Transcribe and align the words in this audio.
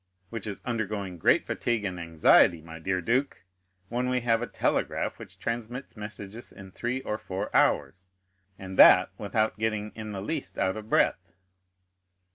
"Which 0.31 0.47
is 0.47 0.63
undergoing 0.65 1.19
great 1.19 1.43
fatigue 1.43 1.85
and 1.85 1.99
anxiety, 1.99 2.59
my 2.59 2.79
dear 2.79 3.01
duke, 3.03 3.45
when 3.87 4.09
we 4.09 4.21
have 4.21 4.41
a 4.41 4.47
telegraph 4.47 5.19
which 5.19 5.37
transmits 5.37 5.95
messages 5.95 6.51
in 6.51 6.71
three 6.71 7.03
or 7.03 7.19
four 7.19 7.55
hours, 7.55 8.09
and 8.57 8.79
that 8.79 9.11
without 9.19 9.59
getting 9.59 9.91
in 9.93 10.11
the 10.11 10.21
least 10.23 10.57
out 10.57 10.75
of 10.75 10.89
breath." 10.89 11.35